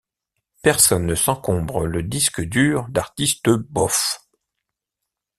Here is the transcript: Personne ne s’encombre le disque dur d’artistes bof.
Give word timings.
Personne 0.63 1.05
ne 1.05 1.13
s’encombre 1.13 1.85
le 1.85 2.01
disque 2.01 2.41
dur 2.41 2.87
d’artistes 2.89 3.51
bof. 3.51 4.19